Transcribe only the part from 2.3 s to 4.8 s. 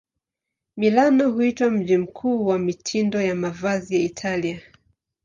wa mitindo ya mavazi ya Italia.